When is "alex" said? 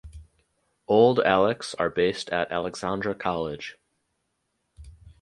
1.19-1.75